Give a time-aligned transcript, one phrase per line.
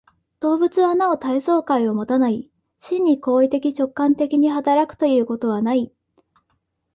[0.39, 5.93] 動物はなお対象界をもたない、真に行為的直観的に働くということはない。